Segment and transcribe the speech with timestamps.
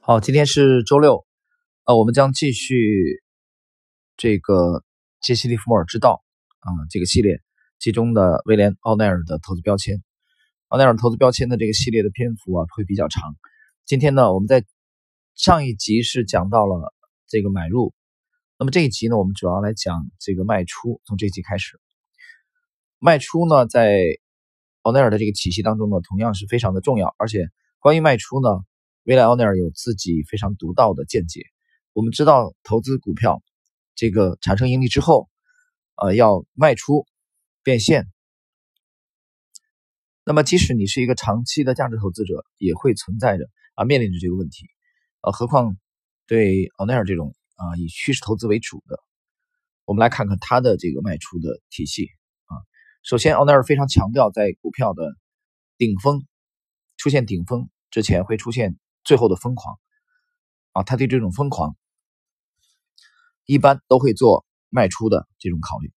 [0.00, 1.26] 好，今天是周六，
[1.84, 3.22] 呃，我们将继续
[4.16, 4.82] 这个
[5.20, 6.24] 杰西·利弗莫尔之道
[6.60, 7.42] 啊这个系列，
[7.78, 10.02] 其中的威廉·奥奈尔的投资标签，
[10.68, 13.36] 奥奈尔投资标签的这个系列的篇幅啊会比较长。
[13.84, 14.64] 今天呢，我们在
[15.34, 16.94] 上一集是讲到了
[17.26, 17.92] 这个买入，
[18.58, 21.02] 那么这一集呢，我们主要来讲这个卖出。
[21.04, 21.78] 从这集开始，
[22.98, 23.98] 卖出呢，在
[24.80, 28.48] 奥奈尔的这个体系当中呢，同样是非常的重要，而且关于卖出呢。
[29.08, 31.40] 威廉·奥尼尔有自己非常独到的见解。
[31.94, 33.42] 我们知道，投资股票，
[33.94, 35.30] 这个产生盈利之后，
[35.94, 37.06] 呃，要卖出
[37.62, 38.06] 变现。
[40.24, 44.66] 那么，即使你是一个长期的价值投资者，也会存在着啊，面临着这个问题。
[45.22, 45.78] 呃，何况
[46.26, 49.00] 对奥尼尔这种啊以趋势投资为主的，
[49.86, 52.10] 我们来看看他的这个卖出的体系
[52.44, 52.60] 啊。
[53.02, 55.16] 首先，奥尼尔非常强调，在股票的
[55.78, 56.26] 顶峰
[56.98, 58.78] 出现顶峰之前，会出现。
[59.08, 59.80] 最后的疯狂
[60.72, 61.74] 啊，他对这种疯狂
[63.46, 65.90] 一般都会做卖出的这种考虑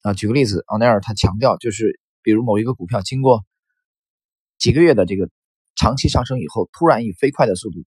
[0.00, 0.12] 啊。
[0.12, 3.46] 举个例子，奥奈尔他强调，就是比如某一个股票经过
[4.58, 5.30] 几个月的这个
[5.76, 7.84] 长期上升以后，突然以飞快的速度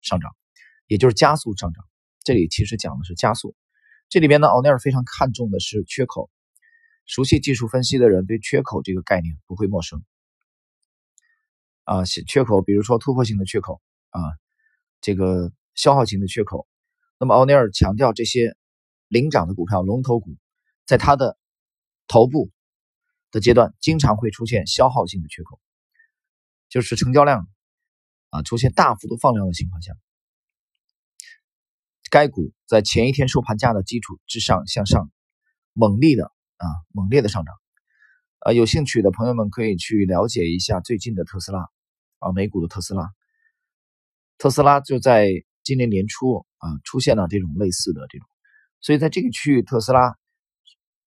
[0.00, 0.34] 上涨，
[0.86, 1.84] 也就是加速上涨。
[2.24, 3.54] 这里其实讲的是加速。
[4.08, 6.30] 这里边呢，奥奈尔非常看重的是缺口。
[7.04, 10.02] 熟悉技术分析的人对缺口这个概念不会陌生。
[11.84, 13.80] 啊，缺口，比如说突破性的缺口
[14.10, 14.20] 啊，
[15.00, 16.66] 这个消耗型的缺口。
[17.18, 18.56] 那么奥尼尔强调，这些
[19.08, 20.36] 领涨的股票、龙头股，
[20.86, 21.36] 在它的
[22.08, 22.50] 头部
[23.30, 25.60] 的阶段，经常会出现消耗性的缺口，
[26.68, 27.48] 就是成交量
[28.30, 29.92] 啊出现大幅度放量的情况下，
[32.10, 35.10] 该股在前一天收盘价的基础之上向上
[35.72, 37.61] 猛烈的啊猛烈的上涨。
[38.44, 41.60] 啊，有兴趣的朋友们可以去了解一下最近的特斯拉，
[42.18, 43.08] 啊，美股的特斯拉。
[44.36, 45.28] 特斯拉就在
[45.62, 48.26] 今年年初啊出现了这种类似的这种，
[48.80, 50.16] 所以在这个区域，特斯拉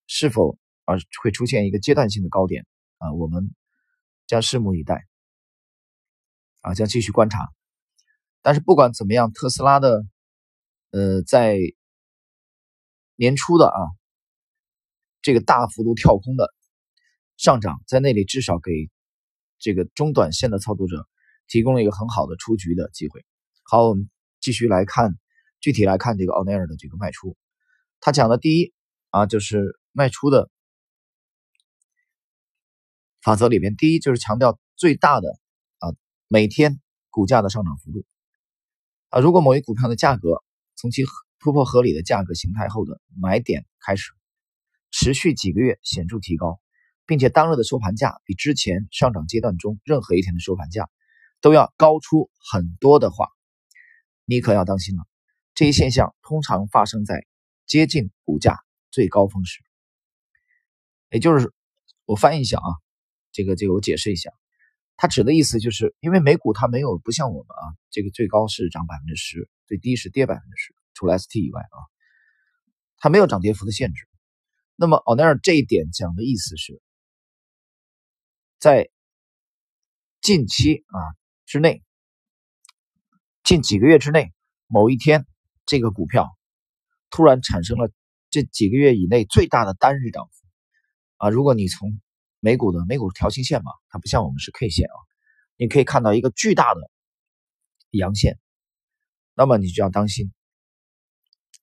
[0.07, 2.65] 是否啊会出现一个阶段性的高点
[2.99, 3.53] 啊，我们
[4.27, 5.05] 将拭目以待，
[6.61, 7.49] 啊，将继续观察。
[8.41, 10.05] 但是不管怎么样，特斯拉的
[10.91, 11.57] 呃在
[13.17, 13.79] 年初的啊
[15.21, 16.54] 这个大幅度跳空的。
[17.37, 18.71] 上涨在那里至少给
[19.59, 21.07] 这个中短线的操作者
[21.47, 23.25] 提供了一个很好的出局的机会。
[23.63, 24.09] 好，我们
[24.39, 25.15] 继续来看，
[25.59, 27.35] 具体来看这个奥奈尔的这个卖出。
[27.99, 28.73] 他讲的第一
[29.09, 30.49] 啊，就是卖出的
[33.21, 35.29] 法则里边，第一就是强调最大的
[35.79, 35.93] 啊
[36.27, 36.79] 每天
[37.09, 38.05] 股价的上涨幅度
[39.09, 39.19] 啊。
[39.19, 40.43] 如果某一股票的价格
[40.75, 41.03] 从其
[41.39, 44.11] 突破合理的价格形态后的买点开始，
[44.91, 46.59] 持续几个月显著提高。
[47.05, 50.89] 并且当日的收盘价比之前上涨阶段中任何一天的收盘价
[51.39, 53.27] 都要高出很多的话，
[54.25, 55.03] 你可要当心了。
[55.53, 57.27] 这一现象通常发生在
[57.67, 59.59] 接近股价最高峰时，
[61.11, 61.53] 也就是
[62.05, 62.69] 我翻译一下啊，
[63.31, 64.31] 这个这个我解释一下，
[64.97, 71.77] 它指的意思就是因为美股它没有不像我们啊，这个最高是涨百分之十，最低是跌百分之十，除了 ST 以外啊，
[72.97, 74.07] 它没有涨跌幅的限制。
[74.75, 76.81] 那么奥奈尔这一点讲的意思是。
[78.59, 78.89] 在
[80.21, 80.97] 近期啊
[81.45, 81.83] 之内，
[83.43, 84.33] 近几个月之内，
[84.67, 85.27] 某一天，
[85.65, 86.35] 这个股票
[87.09, 87.91] 突然产生了
[88.31, 90.47] 这几个月以内最大的单日涨幅
[91.17, 91.29] 啊！
[91.29, 92.01] 如果你从
[92.39, 94.97] 美股的美股条形线嘛，它不像我们是 K 线啊，
[95.57, 96.89] 你可以看到一个巨大的
[97.91, 98.39] 阳线，
[99.35, 100.33] 那么你就要当心，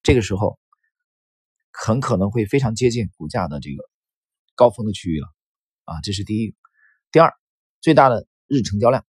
[0.02, 0.58] 这个时候
[1.72, 3.82] 很可能会非常接近股价的这个
[4.54, 5.26] 高峰的区域了
[5.84, 6.00] 啊！
[6.02, 6.54] 这是第一。
[7.12, 7.30] 第二，
[7.82, 9.04] 最大的日成交量，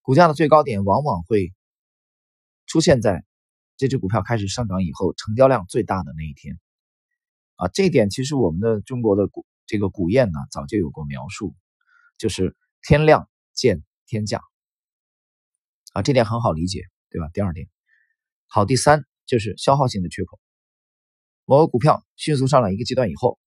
[0.00, 1.52] 股价的最高点往往会
[2.64, 3.22] 出现在
[3.76, 6.58] 这只股票开始上涨以后，成交量最大的那一天。
[7.56, 11.54] 啊，这一点其实我们的中国的古这个古谚呢早就有过描述，
[12.16, 14.40] 就是天量见天价。
[15.92, 17.28] 啊，这点很好理解，对吧？
[17.34, 17.68] 第二点，
[18.46, 20.40] 好，第三就是消耗性的缺口。
[21.44, 23.38] 某个股票迅速上涨一个阶段以后，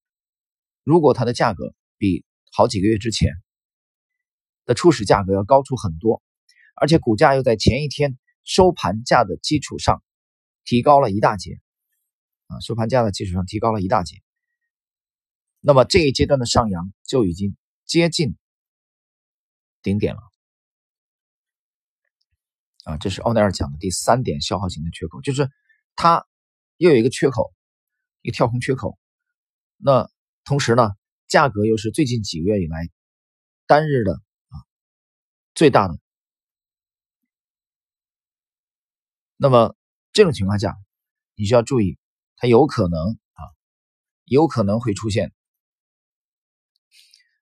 [0.84, 3.32] 如果它的价格比好几个月之前。
[4.72, 6.24] 的初始价格要高出很多，
[6.76, 10.02] 而且股价又在前一天收盘价的基础上
[10.64, 11.60] 提高了一大截，
[12.48, 14.16] 啊，收盘价的基础上提高了一大截。
[15.60, 18.38] 那么这一阶段的上扬就已经接近
[19.82, 20.22] 顶点了，
[22.86, 25.50] 啊，这是奥奈尔讲的第三点消耗型的缺口，就是
[25.98, 26.26] 它
[26.78, 27.54] 又有一个缺口，
[28.22, 28.98] 一个跳空缺口。
[29.76, 30.10] 那
[30.46, 30.92] 同时呢，
[31.28, 32.90] 价格又是最近几个月以来
[33.68, 34.22] 单日的。
[35.62, 36.00] 最大的
[39.38, 39.76] 那么
[40.12, 40.76] 这种情况下，
[41.36, 42.00] 你需要注意，
[42.36, 43.00] 它有可能
[43.34, 43.46] 啊，
[44.24, 45.32] 有可能会出现。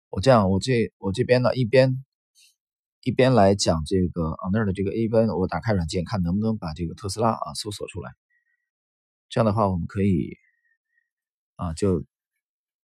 [0.10, 2.04] 我这样，我这我这边呢，一边
[3.04, 8.12] 一边来讲这个啊那儿的这个，A 边我打开软件看能不能把这个特斯拉啊搜索出来。
[9.30, 10.36] 这样的话，我们可以
[11.56, 12.04] 啊就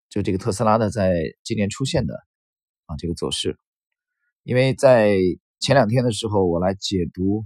[0.08, 1.12] 就这个特斯拉的在
[1.44, 2.24] 今年出现的
[2.86, 3.58] 啊这个走势，
[4.46, 5.18] 因为在
[5.58, 7.44] 前两天的时候，我来解读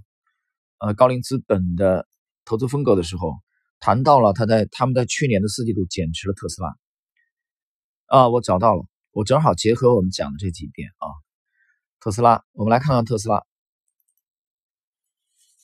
[0.80, 2.06] 呃高瓴资本的
[2.44, 3.38] 投资风格的时候，
[3.78, 6.76] 谈到了他在他们在去年的四季度减持了特斯拉
[8.04, 8.84] 啊，我找到了。
[9.12, 11.08] 我正好结合我们讲的这几点啊，
[12.00, 13.46] 特斯拉，我们来看看特斯拉。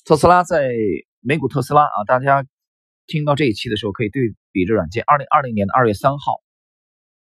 [0.07, 0.73] 特斯拉在
[1.21, 2.47] 美股特斯拉啊，大家
[3.07, 5.05] 听到这一期的时候可以对比着软件。
[5.07, 6.41] 二零二零年的二月三号，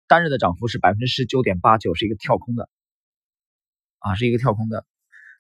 [0.09, 2.69] 单日的涨幅是百分之十九点八九，是一个跳空的
[4.03, 4.87] 啊，是一个跳空的。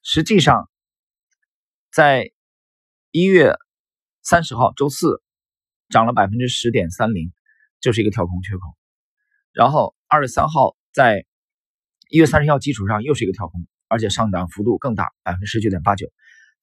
[0.03, 0.70] 实际上，
[1.91, 2.32] 在
[3.11, 3.55] 一月
[4.23, 5.23] 三十号周四
[5.88, 7.32] 涨了百分之十点三零，
[7.81, 8.76] 就是一个跳空缺口，
[9.53, 9.94] 然后。
[10.14, 11.25] 二月三号，在
[12.11, 16.12] 一月三十号基础上又是一个跳空，而且上涨幅度更大，百分之十九点八九。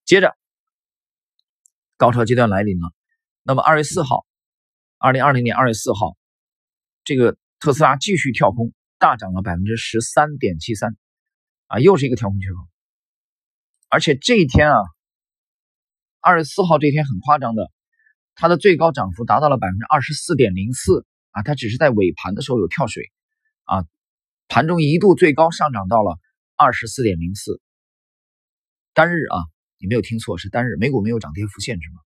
[0.06, 0.38] 接着，
[1.98, 2.94] 高潮阶段来临了。
[3.42, 4.28] 那么二月四号，
[5.00, 6.16] 二零二零年二月四号，
[7.04, 10.96] 这个特斯拉继续跳空，大涨了百分之十三点七三，
[11.70, 12.58] 啊，又是一个调控缺口。
[13.88, 14.78] 而且这一天啊，
[16.20, 17.72] 二月四号这一天很夸张的，
[18.36, 23.04] 它的最高涨幅达到了百分之二十四点零四啊，它只是在尾盘的时候有跳水。
[23.66, 23.86] 啊，
[24.48, 26.18] 盘中一度最高上涨到了
[26.56, 27.62] 二十四点零四，
[28.94, 29.38] 单日啊，
[29.78, 32.02] 你没有听错，是单日，美股没有涨跌幅限制嘛？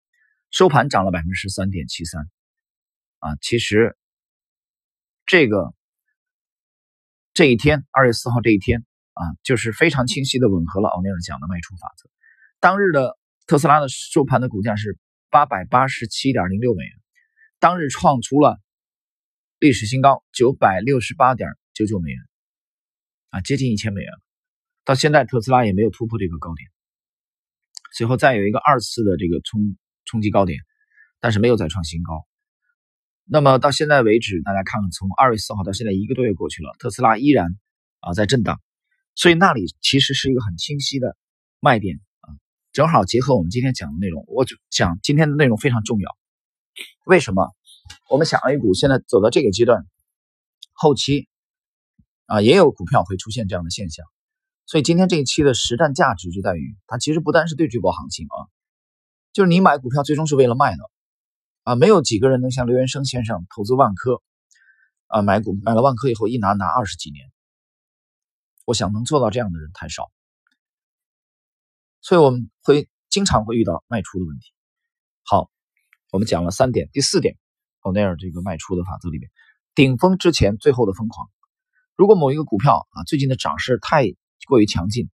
[0.50, 2.28] 收盘涨了百分之十三点七三，
[3.20, 3.96] 啊，其实
[5.24, 5.72] 这个
[7.32, 12.10] 这一天，二月四号这一天啊，就是非常清晰的吻合了奥尼尔讲的卖出法则。
[12.60, 13.16] 当日的
[13.46, 14.98] 特斯拉的收盘的股价是
[15.30, 16.92] 八百八十七点零六美元，
[17.58, 18.60] 当日创出了。
[19.58, 22.18] 历史新高九百六十八点九九美元，
[23.30, 24.18] 啊，接近一千美元了。
[24.84, 26.68] 到现在特斯拉也没有突破这个高点，
[27.92, 30.58] 随后再有一个二次的这个冲冲击高点，
[31.20, 32.26] 但是没有再创新高。
[33.24, 37.56] 那么到现在为止，大家看看，从二月四号到现在一个多月过去了，特斯拉依然
[38.00, 38.60] 啊在震荡，
[39.14, 41.16] 所以那里其实是一个很清晰的
[41.60, 42.34] 卖点啊。
[42.72, 46.16] 正好结合我们今天讲的内容，我就讲今天的内容非常重要。
[47.04, 47.54] 为什么？
[48.08, 49.86] 我们想 A 股现在走到这个阶段，
[50.72, 51.28] 后期
[52.26, 54.06] 啊也有股票会出现这样的现象，
[54.66, 58.48] 所以今天这一期的实战价值就在于，它其实不单是对这波行情啊，
[59.32, 60.90] 就是你买股票最终是为了卖的
[61.64, 64.22] 啊，没有几个人能像刘元生先生投资万科
[65.08, 67.31] 啊买股买了万科以后一拿拿二十几年，
[68.64, 70.10] 我想能做到这样的人太少，
[72.00, 74.52] 所以我们会经常会遇到卖出的问题。
[75.24, 75.50] 好，
[76.10, 77.36] 我们讲了三点，第四点。
[77.80, 79.28] 奥尼尔这个卖出的法则里面，
[79.74, 81.28] 顶峰之前最后的疯狂。
[81.96, 84.06] 如果某一个股票啊最近的涨势太
[84.46, 85.10] 过于强劲，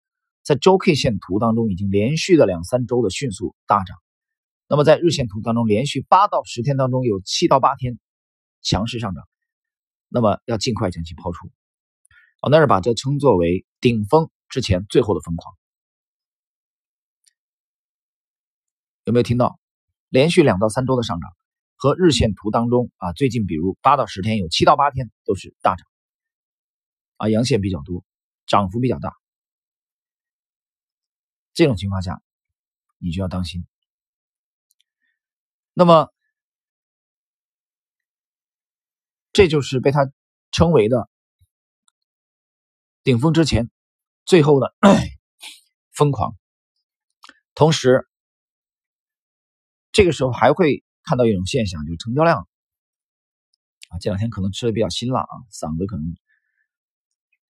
[0.43, 3.99] 在周 K 线图当中已经连续的两三周的迅速大涨，
[4.67, 7.99] 那么在日线图当中连续八到十天当中有七到八天
[8.63, 9.29] 强势上涨，
[10.09, 11.51] 那么要尽快将其抛出。
[12.45, 15.57] 奥尼尔把这称作为顶峰之前最后的疯狂。
[19.05, 19.59] 有没有听到？
[20.11, 21.35] 连续两到三周的上涨。
[21.77, 25.87] 和日线图当中啊，最近比如八到十天有七到八天都是大涨，
[27.17, 28.05] 啊阳线比较多，
[28.45, 29.17] 涨幅比较大，
[31.55, 32.23] 这种情况下
[32.99, 33.67] 你就要当心。
[35.73, 36.13] 那么
[39.33, 40.11] 这就是被他
[40.53, 41.09] 称为的
[43.05, 43.71] 顶峰之前
[44.25, 44.75] 最后的
[45.95, 46.35] 疯狂，
[47.55, 48.09] 同时
[49.93, 50.83] 这个时候还会。
[51.07, 52.49] 看到一种现象，就是成交量
[53.91, 56.17] 啊，这两天可能吃的比较辛辣啊，嗓子可能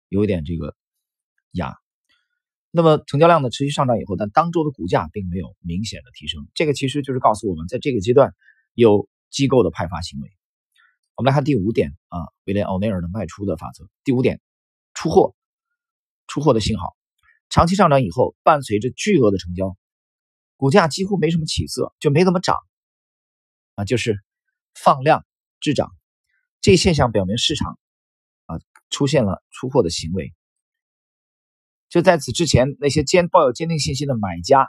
[0.08, 0.74] 有一点这个
[1.52, 1.76] 哑。
[2.72, 8.34] 那么成交量呢持续上涨以后，但当周的股价并没有明显的提升，这个其实就是告诉我们，在这个阶段
[8.72, 10.28] 有机构的派发行为。
[11.14, 13.88] 我们来看第五点啊，威廉奥内尔的卖出的法则。
[14.02, 14.40] 第五点，
[14.94, 15.36] 出货，
[16.26, 16.96] 出货的信号，
[17.48, 19.76] 长期上涨以后，伴随着巨额的成交，
[20.56, 22.56] 股价几乎没什么起色，就没怎么涨。
[23.76, 24.18] 啊，就是
[24.74, 25.26] 放量
[25.60, 25.90] 滞涨，
[26.60, 27.78] 这现象表明市场
[28.46, 30.32] 啊出现了出货的行为。
[31.88, 34.68] 就在此之前，那些坚抱有坚定信心的买家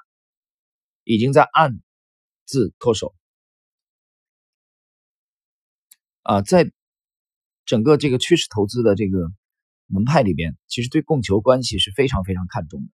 [1.03, 1.79] 已经在暗
[2.45, 3.15] 自脱手。
[6.23, 6.71] 啊，在
[7.65, 9.31] 整个这个趋势投资的这个
[9.87, 12.87] 门派里边，其实对供求关系是非常非常看重的，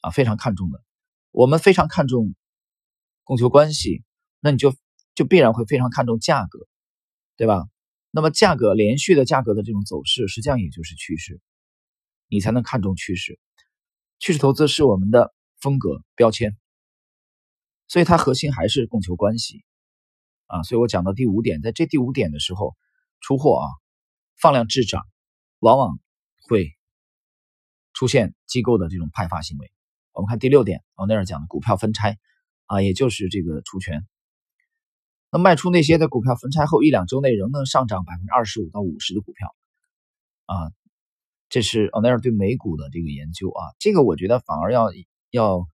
[0.00, 0.82] 啊，非常看重的。
[1.30, 2.34] 我们非常看重
[3.24, 4.04] 供求关系，
[4.40, 4.74] 那你就
[5.14, 6.66] 就必然会非常看重价格，
[7.36, 7.64] 对吧？
[8.10, 11.40] 那么价格连续的价格的这种走势，实际上也就是趋势，
[12.28, 13.40] 你才能看重趋势。
[14.18, 16.58] 趋势投资是我们的风格标签，
[17.88, 19.64] 所以它核心还是供求关系
[20.46, 20.62] 啊。
[20.62, 22.76] 所以我讲到第五点，在这第五点的时候，
[23.20, 23.66] 出货啊，
[24.36, 25.02] 放量滞涨，
[25.62, 26.00] 往往
[26.40, 26.76] 会
[27.92, 29.70] 出现机构的这种派发行为。
[30.12, 32.18] 我们看第六点，奥内尔讲的股票分拆
[32.66, 34.04] 啊，也就是这个除权。
[35.30, 39.54] 那卖出那些在股票分拆后一两周内仍能上涨百分之二十五到五十的股票
[40.46, 40.72] 啊。
[41.48, 44.88] 这是奥奈尔对美股的这个研究啊，这个我觉得反而要
[45.30, 45.68] 要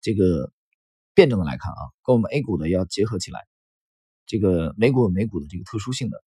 [0.00, 0.52] 这个
[1.14, 3.46] 辩证的来看啊，跟我们 A 股的要结合起来。
[4.26, 6.20] 这个美股有美股的这个特殊性的。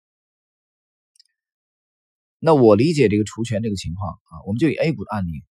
[2.40, 5.44] 那我理解这个除权这个情况啊，我们就以 A 股的案例，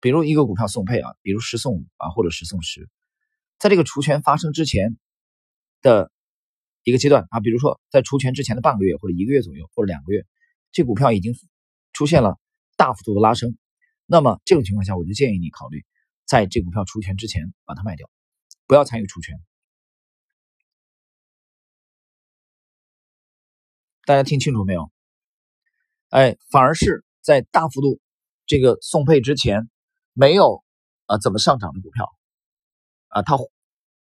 [0.00, 2.90] 比如一个股票送配啊，比如十送五啊，或者十送十，
[3.58, 4.98] 在这个除权发生之前
[5.80, 6.12] 的
[6.82, 10.26] 一个阶段啊，比如说在除权之前的半个月或者一个月左右或者两个月，
[10.72, 11.32] 这股票已经
[11.94, 12.38] 出现了。
[12.78, 13.56] 大幅度的拉升，
[14.04, 15.82] 那么这种情况下，我就建议你考虑
[16.26, 18.06] 在这股票除权之前把它卖掉，
[18.66, 19.40] 不要参与除权。
[24.04, 24.90] 大家听清楚没有？
[26.08, 28.00] 哎，反而是在大幅度
[28.46, 29.68] 这个送配之前，
[30.12, 30.62] 没有
[31.06, 32.08] 啊怎么上涨的股票
[33.08, 33.36] 啊，它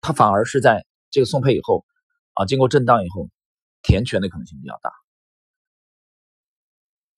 [0.02, 1.86] 它反而是在这个送配以后
[2.34, 3.30] 啊，经过震荡以后
[3.82, 4.92] 填权的可能性比较大。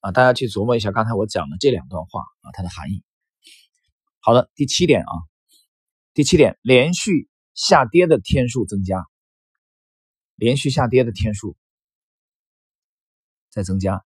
[0.01, 3.03] 啊，大家去琢磨一下刚才我讲的这两段话啊，它的含义。
[4.19, 5.13] 好的，第七点啊，
[6.13, 9.03] 第七点，连续下跌的天数增加，
[10.35, 11.57] 连续下跌的天数
[13.49, 14.04] 在增加。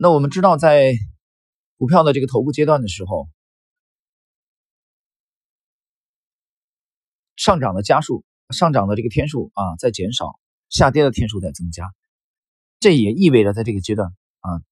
[0.00, 0.92] 那我们知道，在
[1.76, 3.28] 股票的这个头部阶段的时候，
[7.34, 10.38] 上涨的加速，上涨的这个天数啊在减少，
[10.68, 11.92] 下跌的天数在增加。
[12.78, 14.62] 这也意味着，在这个阶段啊，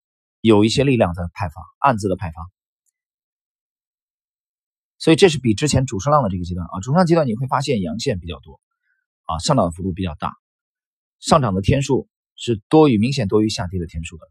[0.42, 2.49] 有一些力量在派发，暗自的派发。
[4.99, 8.61] 所以这是比之前主升浪的这个阶段啊，主升浪阶段你会发现阳线比较多，
[9.25, 10.37] 啊，上涨的幅度比较大，
[11.18, 14.30] 上涨的天数是多于明显多于下跌的天数的，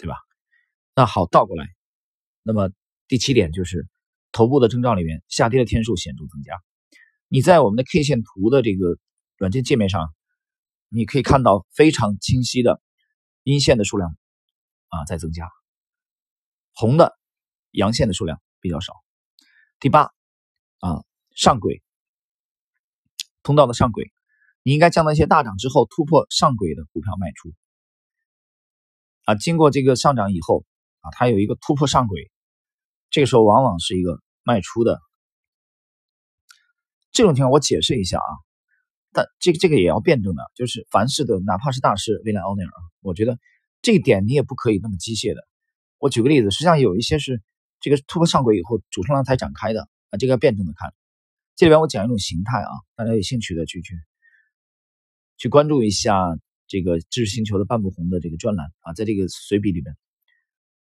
[0.00, 0.16] 对吧？
[0.94, 1.68] 那好，倒过来，
[2.42, 2.70] 那么
[3.06, 3.86] 第七点就是
[4.32, 6.54] 头部的征兆里面，下跌的天数显著增加。
[7.28, 8.98] 你在我们的 K 线图的这个
[9.36, 10.12] 软件界面上。
[10.92, 12.82] 你可以看到非常清晰的
[13.44, 14.16] 阴线的数量
[14.88, 15.48] 啊在增加，
[16.72, 17.16] 红的
[17.70, 18.94] 阳线的数量比较少。
[19.78, 20.10] 第八
[20.80, 21.04] 啊
[21.36, 21.80] 上轨
[23.44, 24.10] 通道的上轨，
[24.64, 27.52] 你应该将那些大涨之后突破上轨的股票卖出
[29.24, 29.34] 啊。
[29.34, 30.64] 经过这个上涨以后
[31.00, 32.30] 啊，它有一个突破上轨，
[33.10, 34.98] 这个时候往往是一个卖出的
[37.12, 37.50] 这种情况。
[37.50, 38.32] 我解释一下啊。
[39.12, 43.40] 但这个这个也要辩证的，就是凡事的，哪怕是大师威廉奥尼尔，我觉得
[43.82, 45.40] 这一点你也不可以那么机械的。
[45.98, 47.42] 我举个例子，实际上有一些是
[47.80, 50.94] 这个突破上轨以后主升浪才展开的啊，这个要辩证的看。
[51.56, 53.96] 这里边我讲一种形态啊，大家有兴趣的去去
[55.36, 56.14] 去关注一下
[56.70, 59.94] 这个知识星球的半不红的这个专栏啊，在这个随笔里面，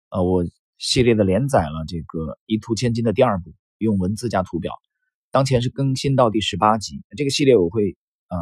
[0.09, 0.45] 呃，我
[0.77, 4.73] 系列的连载了这个一图千金的第二部，用文字加图表，
[5.31, 7.97] 当前是更新到第十八集，这个系列我会。
[8.31, 8.37] 啊，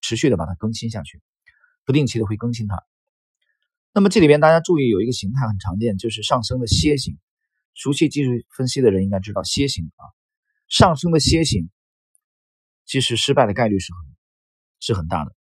[0.00, 1.20] 持续的把它更新下去，
[1.84, 2.80] 不定期的会更新它。
[3.92, 7.18] 那么这里边大家注意，有一个形态很常见，就是上升的楔形。
[7.74, 10.06] 熟悉技术分析的人应该知道，楔形啊，
[10.68, 11.70] 上升的楔形，
[12.86, 14.16] 其实失败的概率是很
[14.78, 15.34] 是很大的。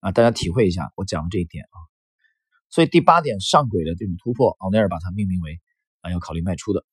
[0.00, 1.76] 啊，大家体会一下我讲的这一点啊。
[2.68, 5.60] 所以第八点上轨的这种突破，奥内尔把它命名为
[6.00, 6.84] 啊要考虑卖出的。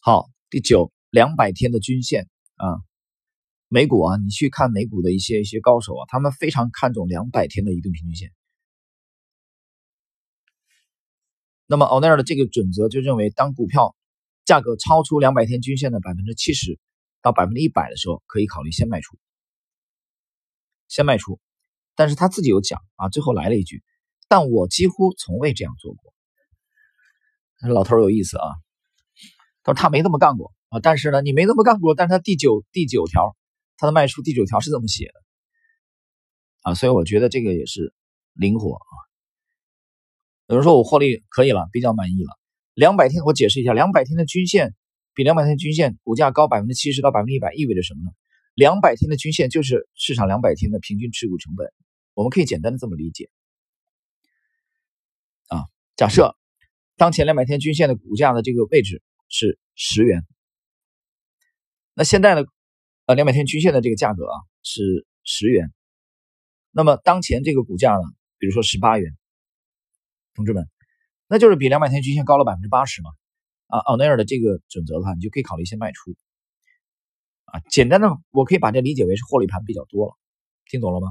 [0.00, 2.28] 好，第九，两百天的均线。
[2.56, 2.76] 啊，
[3.68, 8.32] 美股啊，你去看美股的一些一些高手啊，他们非常看重两百天的移动平均线。
[11.64, 13.96] 那么奥奈尔的这个准则就认为，当股票
[14.44, 16.78] 价格超出两百天均线的百分之七十
[17.22, 19.16] 到百分之一百的时候，可以考虑先卖出，
[20.90, 21.40] 先卖出。
[21.94, 23.82] 但是他自己有讲啊，最后来了一句
[24.28, 26.12] ：“但我几乎从未这样做过。”
[27.68, 28.46] 老头有意思啊，
[29.62, 30.52] 他说他没这么干过。
[30.70, 31.94] 啊，但是呢，你没这么干过。
[31.94, 33.36] 但是他第九第九条，
[33.76, 35.14] 他的卖出第九条是这么写的
[36.62, 37.92] 啊，所以我觉得这个也是
[38.34, 38.92] 灵活啊。
[40.46, 42.38] 有人说我获利可以了，比较满意了。
[42.74, 44.74] 两百天，我解释一下，两百天的均线
[45.12, 48.10] 比两百天均线股价高百分之七十到百分之一百，意味着什么呢？
[48.54, 51.72] 两百天的均线就是市场两百天的平均持股成本，
[52.14, 53.30] 我们可以简单的这么理解
[55.46, 55.64] 啊。
[55.96, 56.36] 假设
[56.96, 60.26] 当前两百天均线的股价的这个位置是十元。
[61.94, 62.42] 那现在呢，
[63.06, 65.72] 呃，两百天均线的这个价格啊是十元。
[66.70, 68.02] 那么当前这个股价呢，
[68.38, 69.16] 比如说十八元，
[70.34, 70.68] 同志们，
[71.26, 73.10] 那就是比两百天均线高了百分之八十嘛。
[73.66, 76.16] 啊，奥内尔的这个准则的话，你就可以考虑先卖出。
[77.52, 80.16] 啊，简单的我可以把这理解为是获利盘比较多了，
[80.66, 81.08] 听懂了吗？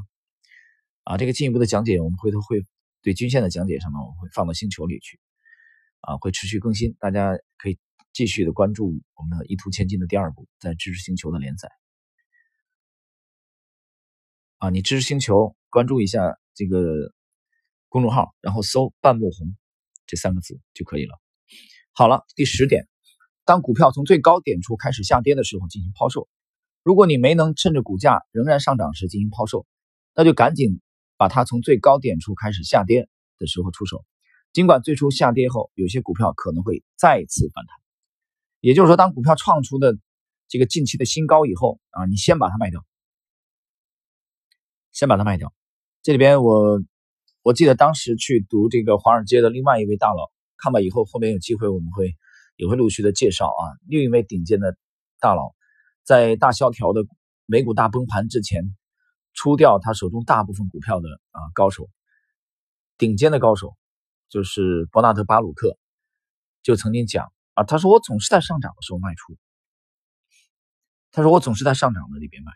[1.03, 2.65] 啊，这个进一步的讲解，我们回头会
[3.01, 5.19] 对均线的讲解上呢，我会放到星球里去。
[6.01, 7.77] 啊，会持续更新，大家可以
[8.13, 11.69] 继续的关注我们的一图千金的第二部在知识星球的连载。
[14.59, 17.11] 啊，你知识星球关注一下这个
[17.89, 19.57] 公众号，然后搜“半木红”
[20.07, 21.19] 这三个字就可以了。
[21.91, 22.87] 好了，第十点，
[23.49, 26.29] 当股票从最高点处开始下跌的时候进行抛售。
[26.83, 29.65] 如果你没能趁着股价仍然上涨时进行抛售，
[30.13, 30.79] 那就赶紧
[31.17, 34.05] 把它从最高点处开始下跌的时候出手。
[34.53, 37.75] 尽管最初下跌后，有些股票可能会再次反弹，
[38.59, 39.97] 也就是说，当股票创出的
[40.47, 42.85] 这个近期的新高以后啊，你先把它卖掉。
[44.91, 45.51] 先把它卖掉。
[46.03, 46.83] 这里边我
[47.41, 52.15] 我记得当时去读这个华尔街的另外一位大佬，看吧，以后后面有机会我们会
[52.59, 53.63] 也会陆续的介绍啊。
[53.87, 54.77] 另一位顶尖的
[55.21, 55.55] 大佬，
[56.03, 57.05] 在大萧条的
[57.45, 58.75] 美股大崩盘之前，
[59.33, 61.89] 出掉他手中大部分股票的啊高手，
[62.97, 63.77] 顶尖的高手
[64.27, 65.77] 就是伯纳德巴鲁克，
[66.61, 69.37] 就曾经讲啊，他说我总是在上涨的时候卖出，
[71.11, 72.51] 他说我总是在上涨的里边买。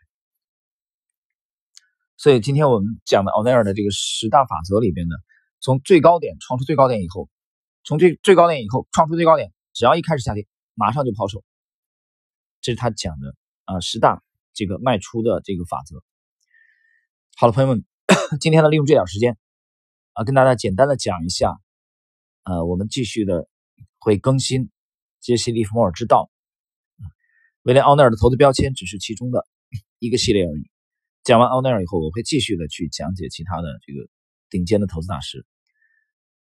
[2.17, 5.15] 所以今天我们讲的奥奈尔的这个十大法则里边呢，
[5.61, 7.29] 从最高点创出最高点以后，
[7.85, 11.43] 从最最高点以后创出最高点，只要一开始下跌，马上就抛售。
[12.61, 16.03] 这是他讲的啊十大这个卖出的这个法则。
[17.35, 17.83] 好了，朋友们，
[18.39, 19.37] 今天呢利用这点时间
[20.13, 21.57] 啊，跟大家简单的讲一下，
[22.43, 23.49] 呃，我们继续的
[23.97, 24.69] 会更新
[25.19, 26.29] 杰西·利弗莫尔之道，
[27.63, 29.47] 威廉·奥奈尔的投资标签只是其中的
[29.97, 30.69] 一个系列而已。
[31.23, 34.07] 讲完奥奈尔以后，我会继续的去讲解其他的这个
[34.49, 35.45] 顶尖的投资大师。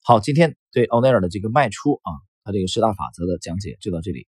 [0.04, 2.12] 好，今天对奥奈尔的这个卖出啊，
[2.48, 4.26] 他这个十大法则的讲解就到这里。